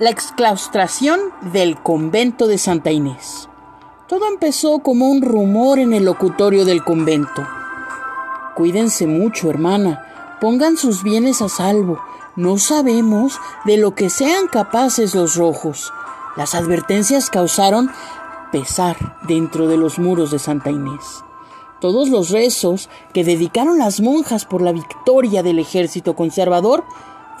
La 0.00 0.10
exclaustración 0.10 1.20
del 1.52 1.80
convento 1.80 2.48
de 2.48 2.58
Santa 2.58 2.90
Inés. 2.90 3.48
Todo 4.08 4.26
empezó 4.26 4.80
como 4.80 5.08
un 5.08 5.22
rumor 5.22 5.78
en 5.78 5.92
el 5.92 6.04
locutorio 6.04 6.64
del 6.64 6.82
convento. 6.82 7.46
Cuídense 8.56 9.06
mucho, 9.06 9.50
hermana. 9.50 10.36
Pongan 10.40 10.76
sus 10.76 11.04
bienes 11.04 11.40
a 11.42 11.48
salvo. 11.48 12.00
No 12.34 12.58
sabemos 12.58 13.38
de 13.66 13.76
lo 13.76 13.94
que 13.94 14.10
sean 14.10 14.48
capaces 14.48 15.14
los 15.14 15.36
rojos. 15.36 15.92
Las 16.36 16.56
advertencias 16.56 17.30
causaron 17.30 17.88
pesar 18.50 19.16
dentro 19.28 19.68
de 19.68 19.76
los 19.76 20.00
muros 20.00 20.32
de 20.32 20.40
Santa 20.40 20.72
Inés. 20.72 21.22
Todos 21.80 22.08
los 22.08 22.30
rezos 22.30 22.88
que 23.12 23.22
dedicaron 23.22 23.78
las 23.78 24.00
monjas 24.00 24.44
por 24.44 24.60
la 24.60 24.72
victoria 24.72 25.44
del 25.44 25.60
ejército 25.60 26.16
conservador 26.16 26.82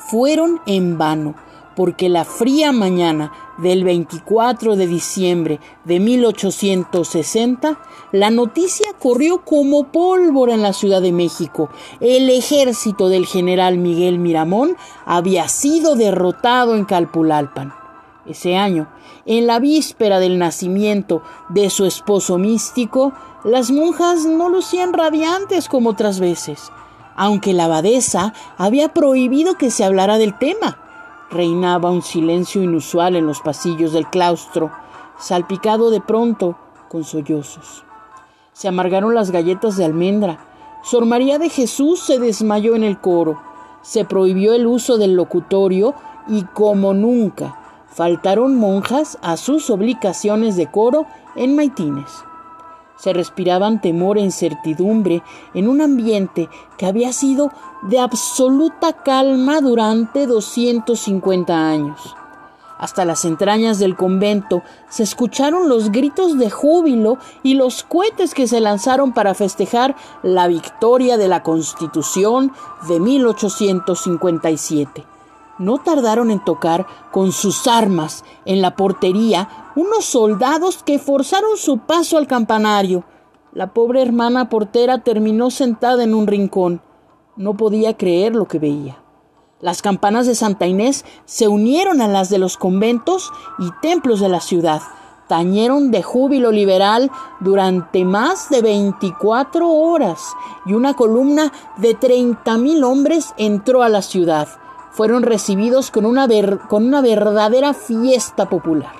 fueron 0.08 0.60
en 0.66 0.98
vano 0.98 1.34
porque 1.76 2.08
la 2.08 2.24
fría 2.24 2.72
mañana 2.72 3.32
del 3.58 3.84
24 3.84 4.76
de 4.76 4.86
diciembre 4.86 5.60
de 5.84 6.00
1860, 6.00 7.78
la 8.12 8.30
noticia 8.30 8.86
corrió 8.98 9.44
como 9.44 9.92
pólvora 9.92 10.54
en 10.54 10.62
la 10.62 10.72
Ciudad 10.72 11.02
de 11.02 11.12
México. 11.12 11.68
El 12.00 12.30
ejército 12.30 13.08
del 13.08 13.26
general 13.26 13.78
Miguel 13.78 14.18
Miramón 14.18 14.76
había 15.04 15.48
sido 15.48 15.94
derrotado 15.96 16.74
en 16.76 16.84
Calpulalpan. 16.84 17.74
Ese 18.26 18.56
año, 18.56 18.88
en 19.26 19.46
la 19.46 19.58
víspera 19.58 20.18
del 20.18 20.38
nacimiento 20.38 21.22
de 21.50 21.68
su 21.68 21.84
esposo 21.84 22.38
místico, 22.38 23.12
las 23.44 23.70
monjas 23.70 24.24
no 24.24 24.48
lucían 24.48 24.94
radiantes 24.94 25.68
como 25.68 25.90
otras 25.90 26.20
veces, 26.20 26.72
aunque 27.16 27.52
la 27.52 27.66
abadesa 27.66 28.32
había 28.56 28.94
prohibido 28.94 29.58
que 29.58 29.70
se 29.70 29.84
hablara 29.84 30.16
del 30.16 30.38
tema. 30.38 30.83
Reinaba 31.34 31.90
un 31.90 32.02
silencio 32.02 32.62
inusual 32.62 33.16
en 33.16 33.26
los 33.26 33.40
pasillos 33.40 33.92
del 33.92 34.06
claustro, 34.06 34.70
salpicado 35.18 35.90
de 35.90 36.00
pronto 36.00 36.56
con 36.88 37.02
sollozos. 37.02 37.82
Se 38.52 38.68
amargaron 38.68 39.16
las 39.16 39.32
galletas 39.32 39.76
de 39.76 39.84
almendra. 39.84 40.38
Sor 40.84 41.06
María 41.06 41.40
de 41.40 41.48
Jesús 41.48 41.98
se 41.98 42.20
desmayó 42.20 42.76
en 42.76 42.84
el 42.84 43.00
coro. 43.00 43.42
Se 43.82 44.04
prohibió 44.04 44.54
el 44.54 44.68
uso 44.68 44.96
del 44.96 45.16
locutorio 45.16 45.96
y, 46.28 46.44
como 46.44 46.94
nunca, 46.94 47.58
faltaron 47.88 48.56
monjas 48.56 49.18
a 49.20 49.36
sus 49.36 49.70
obligaciones 49.70 50.54
de 50.54 50.70
coro 50.70 51.06
en 51.34 51.56
maitines. 51.56 52.24
Se 52.96 53.12
respiraban 53.12 53.80
temor 53.80 54.18
e 54.18 54.22
incertidumbre 54.22 55.22
en 55.52 55.68
un 55.68 55.80
ambiente 55.80 56.48
que 56.78 56.86
había 56.86 57.12
sido 57.12 57.50
de 57.82 57.98
absoluta 57.98 58.92
calma 58.92 59.60
durante 59.60 60.26
250 60.26 61.68
años. 61.68 62.14
Hasta 62.78 63.04
las 63.04 63.24
entrañas 63.24 63.78
del 63.78 63.96
convento 63.96 64.62
se 64.88 65.04
escucharon 65.04 65.68
los 65.68 65.90
gritos 65.90 66.38
de 66.38 66.50
júbilo 66.50 67.18
y 67.42 67.54
los 67.54 67.82
cohetes 67.82 68.34
que 68.34 68.48
se 68.48 68.60
lanzaron 68.60 69.12
para 69.12 69.34
festejar 69.34 69.96
la 70.22 70.48
victoria 70.48 71.16
de 71.16 71.28
la 71.28 71.42
Constitución 71.42 72.52
de 72.88 73.00
1857 73.00 75.13
no 75.58 75.78
tardaron 75.78 76.30
en 76.30 76.44
tocar 76.44 76.86
con 77.12 77.32
sus 77.32 77.66
armas 77.66 78.24
en 78.44 78.60
la 78.60 78.76
portería 78.76 79.72
unos 79.76 80.04
soldados 80.04 80.82
que 80.82 80.98
forzaron 80.98 81.56
su 81.56 81.78
paso 81.78 82.18
al 82.18 82.26
campanario. 82.26 83.04
La 83.52 83.72
pobre 83.72 84.02
hermana 84.02 84.48
portera 84.48 84.98
terminó 84.98 85.50
sentada 85.50 86.02
en 86.02 86.14
un 86.14 86.26
rincón. 86.26 86.80
No 87.36 87.56
podía 87.56 87.96
creer 87.96 88.34
lo 88.34 88.46
que 88.46 88.58
veía. 88.58 88.98
Las 89.60 89.80
campanas 89.80 90.26
de 90.26 90.34
Santa 90.34 90.66
Inés 90.66 91.04
se 91.24 91.48
unieron 91.48 92.00
a 92.00 92.08
las 92.08 92.28
de 92.30 92.38
los 92.38 92.56
conventos 92.56 93.32
y 93.58 93.70
templos 93.80 94.20
de 94.20 94.28
la 94.28 94.40
ciudad. 94.40 94.82
Tañeron 95.28 95.90
de 95.90 96.02
júbilo 96.02 96.52
liberal 96.52 97.10
durante 97.40 98.04
más 98.04 98.50
de 98.50 98.60
24 98.60 99.70
horas 99.70 100.20
y 100.66 100.74
una 100.74 100.94
columna 100.94 101.50
de 101.78 101.94
treinta 101.94 102.58
mil 102.58 102.84
hombres 102.84 103.32
entró 103.38 103.82
a 103.82 103.88
la 103.88 104.02
ciudad 104.02 104.48
fueron 104.94 105.24
recibidos 105.24 105.90
con 105.90 106.06
una, 106.06 106.28
con 106.68 106.86
una 106.86 107.02
verdadera 107.02 107.74
fiesta 107.74 108.48
popular. 108.48 108.94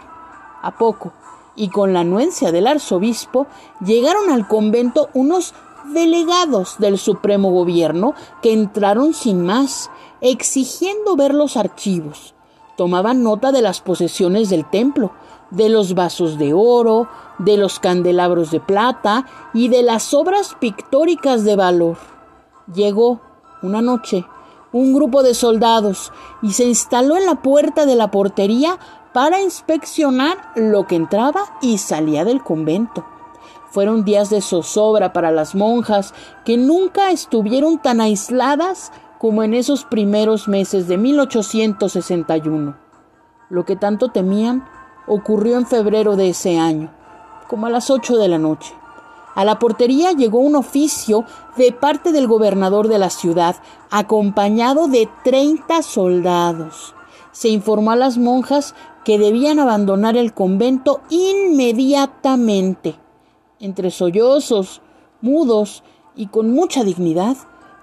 A 0.60 0.76
poco, 0.76 1.12
y 1.54 1.68
con 1.68 1.92
la 1.92 2.00
anuencia 2.00 2.50
del 2.50 2.66
arzobispo, 2.66 3.46
llegaron 3.84 4.28
al 4.30 4.48
convento 4.48 5.08
unos 5.14 5.54
delegados 5.92 6.76
del 6.78 6.98
Supremo 6.98 7.52
Gobierno 7.52 8.14
que 8.42 8.52
entraron 8.52 9.14
sin 9.14 9.46
más, 9.46 9.88
exigiendo 10.20 11.14
ver 11.14 11.32
los 11.32 11.56
archivos. 11.56 12.34
Tomaban 12.76 13.22
nota 13.22 13.52
de 13.52 13.62
las 13.62 13.80
posesiones 13.80 14.50
del 14.50 14.68
templo, 14.68 15.12
de 15.52 15.68
los 15.68 15.94
vasos 15.94 16.38
de 16.38 16.54
oro, 16.54 17.08
de 17.38 17.56
los 17.56 17.78
candelabros 17.78 18.50
de 18.50 18.58
plata 18.58 19.26
y 19.52 19.68
de 19.68 19.84
las 19.84 20.12
obras 20.12 20.56
pictóricas 20.58 21.44
de 21.44 21.54
valor. 21.54 21.98
Llegó 22.74 23.20
una 23.62 23.80
noche 23.80 24.26
un 24.74 24.92
grupo 24.92 25.22
de 25.22 25.34
soldados 25.34 26.12
y 26.42 26.52
se 26.52 26.64
instaló 26.64 27.16
en 27.16 27.26
la 27.26 27.36
puerta 27.36 27.86
de 27.86 27.94
la 27.94 28.10
portería 28.10 28.76
para 29.12 29.40
inspeccionar 29.40 30.36
lo 30.56 30.88
que 30.88 30.96
entraba 30.96 31.42
y 31.62 31.78
salía 31.78 32.24
del 32.24 32.42
convento. 32.42 33.06
Fueron 33.70 34.04
días 34.04 34.30
de 34.30 34.40
zozobra 34.40 35.12
para 35.12 35.30
las 35.30 35.54
monjas 35.54 36.12
que 36.44 36.56
nunca 36.56 37.12
estuvieron 37.12 37.78
tan 37.78 38.00
aisladas 38.00 38.90
como 39.18 39.44
en 39.44 39.54
esos 39.54 39.84
primeros 39.84 40.48
meses 40.48 40.88
de 40.88 40.98
1861. 40.98 42.76
Lo 43.50 43.64
que 43.64 43.76
tanto 43.76 44.08
temían 44.08 44.68
ocurrió 45.06 45.56
en 45.56 45.66
febrero 45.66 46.16
de 46.16 46.30
ese 46.30 46.58
año, 46.58 46.92
como 47.46 47.66
a 47.66 47.70
las 47.70 47.90
ocho 47.90 48.16
de 48.16 48.26
la 48.26 48.38
noche. 48.38 48.74
A 49.34 49.44
la 49.44 49.58
portería 49.58 50.12
llegó 50.12 50.38
un 50.38 50.54
oficio 50.56 51.24
de 51.56 51.72
parte 51.72 52.12
del 52.12 52.26
gobernador 52.28 52.88
de 52.88 52.98
la 52.98 53.10
ciudad, 53.10 53.56
acompañado 53.90 54.88
de 54.88 55.08
treinta 55.24 55.82
soldados. 55.82 56.94
Se 57.32 57.48
informó 57.48 57.90
a 57.90 57.96
las 57.96 58.16
monjas 58.16 58.74
que 59.04 59.18
debían 59.18 59.58
abandonar 59.58 60.16
el 60.16 60.32
convento 60.32 61.00
inmediatamente. 61.10 62.96
Entre 63.58 63.90
sollozos, 63.90 64.80
mudos 65.20 65.82
y 66.14 66.28
con 66.28 66.50
mucha 66.50 66.84
dignidad, 66.84 67.36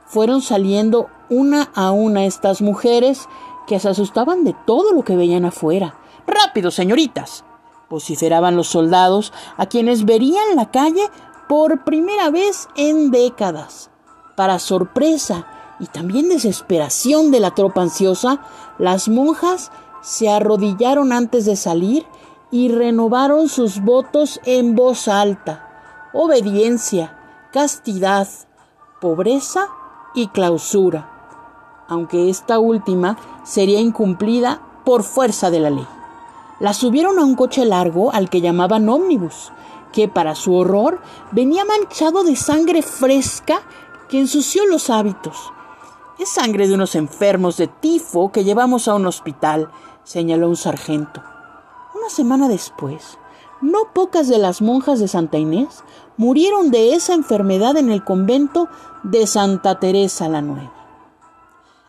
fueron 0.05 0.41
saliendo 0.41 1.07
una 1.29 1.69
a 1.75 1.91
una 1.91 2.25
estas 2.25 2.61
mujeres 2.61 3.27
que 3.67 3.79
se 3.79 3.89
asustaban 3.89 4.43
de 4.43 4.55
todo 4.65 4.93
lo 4.93 5.03
que 5.03 5.15
veían 5.15 5.45
afuera. 5.45 5.95
Rápido, 6.27 6.71
señoritas, 6.71 7.45
vociferaban 7.89 8.55
los 8.55 8.67
soldados, 8.67 9.31
a 9.57 9.65
quienes 9.67 10.05
verían 10.05 10.55
la 10.55 10.71
calle 10.71 11.09
por 11.51 11.83
primera 11.83 12.29
vez 12.29 12.69
en 12.77 13.11
décadas. 13.11 13.89
Para 14.37 14.57
sorpresa 14.57 15.45
y 15.81 15.85
también 15.87 16.29
desesperación 16.29 17.29
de 17.29 17.41
la 17.41 17.51
tropa 17.51 17.81
ansiosa, 17.81 18.39
las 18.77 19.09
monjas 19.09 19.69
se 20.01 20.29
arrodillaron 20.29 21.11
antes 21.11 21.43
de 21.43 21.57
salir 21.57 22.05
y 22.51 22.69
renovaron 22.69 23.49
sus 23.49 23.81
votos 23.81 24.39
en 24.45 24.77
voz 24.77 25.09
alta. 25.09 25.67
Obediencia, 26.13 27.17
castidad, 27.51 28.29
pobreza 29.01 29.67
y 30.15 30.27
clausura, 30.27 31.09
aunque 31.89 32.29
esta 32.29 32.59
última 32.59 33.17
sería 33.43 33.81
incumplida 33.81 34.61
por 34.85 35.03
fuerza 35.03 35.51
de 35.51 35.59
la 35.59 35.69
ley. 35.69 35.87
La 36.61 36.73
subieron 36.73 37.19
a 37.19 37.25
un 37.25 37.35
coche 37.35 37.65
largo 37.65 38.13
al 38.13 38.29
que 38.29 38.39
llamaban 38.39 38.87
ómnibus 38.87 39.51
que 39.91 40.07
para 40.07 40.35
su 40.35 40.55
horror 40.55 40.99
venía 41.31 41.65
manchado 41.65 42.23
de 42.23 42.35
sangre 42.35 42.81
fresca 42.81 43.61
que 44.09 44.19
ensució 44.19 44.65
los 44.65 44.89
hábitos. 44.89 45.51
Es 46.19 46.29
sangre 46.29 46.67
de 46.67 46.75
unos 46.75 46.95
enfermos 46.95 47.57
de 47.57 47.67
tifo 47.67 48.31
que 48.31 48.43
llevamos 48.43 48.87
a 48.87 48.95
un 48.95 49.05
hospital, 49.05 49.69
señaló 50.03 50.49
un 50.49 50.57
sargento. 50.57 51.21
Una 51.95 52.09
semana 52.09 52.47
después, 52.47 53.17
no 53.61 53.93
pocas 53.93 54.27
de 54.27 54.37
las 54.37 54.61
monjas 54.61 54.99
de 54.99 55.07
Santa 55.07 55.37
Inés 55.37 55.83
murieron 56.17 56.71
de 56.71 56.93
esa 56.93 57.13
enfermedad 57.13 57.77
en 57.77 57.91
el 57.91 58.03
convento 58.03 58.67
de 59.03 59.27
Santa 59.27 59.79
Teresa 59.79 60.29
la 60.29 60.41
Nueva. 60.41 60.80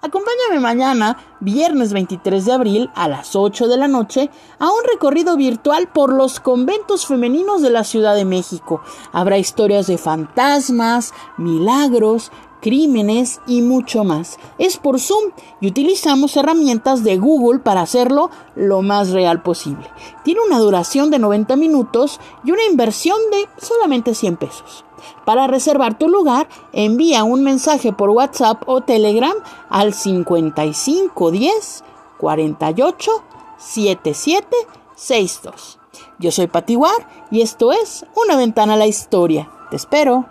Acompáñame 0.04 0.58
mañana, 0.58 1.16
viernes 1.38 1.92
23 1.92 2.44
de 2.44 2.52
abril, 2.52 2.90
a 2.96 3.06
las 3.06 3.36
8 3.36 3.68
de 3.68 3.76
la 3.76 3.86
noche, 3.86 4.30
a 4.58 4.68
un 4.68 4.82
recorrido 4.92 5.36
virtual 5.36 5.90
por 5.92 6.12
los 6.12 6.40
conventos 6.40 7.06
femeninos 7.06 7.62
de 7.62 7.70
la 7.70 7.84
Ciudad 7.84 8.16
de 8.16 8.24
México. 8.24 8.82
Habrá 9.12 9.38
historias 9.38 9.86
de 9.86 9.98
fantasmas, 9.98 11.14
milagros, 11.38 12.32
crímenes 12.60 13.40
y 13.46 13.62
mucho 13.62 14.02
más. 14.02 14.40
Es 14.58 14.76
por 14.76 14.98
Zoom 14.98 15.30
y 15.60 15.68
utilizamos 15.68 16.36
herramientas 16.36 17.04
de 17.04 17.16
Google 17.18 17.60
para 17.60 17.82
hacerlo 17.82 18.28
lo 18.56 18.82
más 18.82 19.10
real 19.10 19.44
posible. 19.44 19.88
Tiene 20.24 20.40
una 20.44 20.58
duración 20.58 21.10
de 21.10 21.20
90 21.20 21.54
minutos 21.54 22.18
y 22.42 22.50
una 22.50 22.64
inversión 22.64 23.18
de 23.30 23.48
solamente 23.64 24.16
100 24.16 24.36
pesos. 24.36 24.84
Para 25.24 25.46
reservar 25.46 25.96
tu 25.98 26.08
lugar, 26.08 26.48
envía 26.72 27.22
un 27.24 27.44
mensaje 27.44 27.92
por 27.92 28.10
WhatsApp 28.10 28.62
o 28.66 28.80
Telegram 28.80 29.34
al 29.68 29.94
5510 29.94 31.84
48 32.18 33.10
7762. 33.58 35.78
Yo 36.18 36.30
soy 36.30 36.46
Patiguar 36.46 37.26
y 37.30 37.42
esto 37.42 37.72
es 37.72 38.06
Una 38.14 38.36
ventana 38.36 38.74
a 38.74 38.76
la 38.76 38.86
historia. 38.86 39.50
Te 39.70 39.76
espero. 39.76 40.26